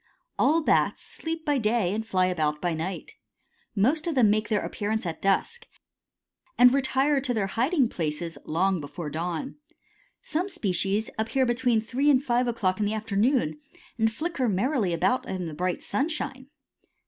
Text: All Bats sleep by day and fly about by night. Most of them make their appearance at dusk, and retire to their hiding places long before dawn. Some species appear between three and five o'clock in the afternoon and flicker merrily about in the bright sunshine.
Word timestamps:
All 0.39 0.63
Bats 0.63 1.03
sleep 1.05 1.45
by 1.45 1.59
day 1.59 1.93
and 1.93 2.03
fly 2.03 2.25
about 2.25 2.59
by 2.59 2.73
night. 2.73 3.13
Most 3.75 4.07
of 4.07 4.15
them 4.15 4.31
make 4.31 4.49
their 4.49 4.61
appearance 4.65 5.05
at 5.05 5.21
dusk, 5.21 5.67
and 6.57 6.73
retire 6.73 7.21
to 7.21 7.35
their 7.35 7.45
hiding 7.45 7.87
places 7.87 8.35
long 8.43 8.81
before 8.81 9.11
dawn. 9.11 9.57
Some 10.23 10.49
species 10.49 11.11
appear 11.19 11.45
between 11.45 11.81
three 11.81 12.09
and 12.09 12.23
five 12.25 12.47
o'clock 12.47 12.79
in 12.79 12.87
the 12.87 12.95
afternoon 12.95 13.59
and 13.99 14.11
flicker 14.11 14.49
merrily 14.49 14.91
about 14.91 15.27
in 15.29 15.45
the 15.47 15.53
bright 15.53 15.83
sunshine. 15.83 16.49